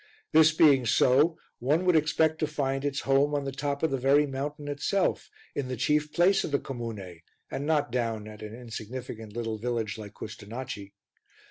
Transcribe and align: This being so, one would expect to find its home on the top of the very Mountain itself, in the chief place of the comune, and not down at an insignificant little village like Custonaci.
This 0.31 0.51
being 0.51 0.87
so, 0.87 1.37
one 1.59 1.85
would 1.85 1.95
expect 1.95 2.39
to 2.39 2.47
find 2.47 2.83
its 2.83 3.01
home 3.01 3.35
on 3.35 3.43
the 3.43 3.51
top 3.51 3.83
of 3.83 3.91
the 3.91 3.99
very 3.99 4.25
Mountain 4.25 4.67
itself, 4.67 5.29
in 5.53 5.67
the 5.67 5.77
chief 5.77 6.11
place 6.11 6.43
of 6.43 6.49
the 6.49 6.57
comune, 6.57 7.19
and 7.51 7.67
not 7.67 7.91
down 7.91 8.27
at 8.27 8.41
an 8.41 8.55
insignificant 8.55 9.33
little 9.33 9.59
village 9.59 9.99
like 9.99 10.15
Custonaci. 10.15 10.93